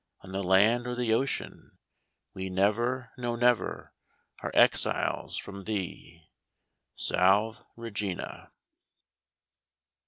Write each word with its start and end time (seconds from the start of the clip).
On 0.21 0.31
the 0.31 0.41
land 0.43 0.87
or 0.87 0.95
the 0.95 1.13
ocean. 1.13 1.77
We 2.33 2.49
never, 2.49 3.11
no, 3.19 3.35
never, 3.35 3.93
Are 4.41 4.49
exiles 4.55 5.37
from 5.37 5.65
thee. 5.65 6.23
Salve, 6.95 7.63
Regina. 7.75 8.51